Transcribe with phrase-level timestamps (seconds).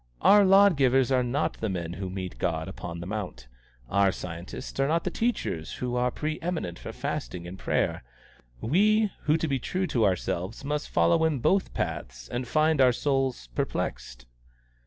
[0.23, 3.47] Our law givers are not the men who meet God upon the mount.
[3.87, 8.03] Our scientists are not the teachers who are pre eminent for fasting and prayer.
[8.61, 13.49] We who to be true to ourselves must follow in both paths find our souls
[13.53, 14.25] perplexed."